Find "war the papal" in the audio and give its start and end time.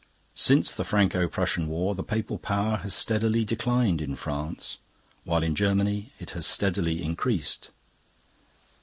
1.67-2.39